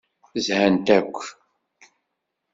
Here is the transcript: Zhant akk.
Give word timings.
Zhant 0.45 0.87
akk. 0.97 1.17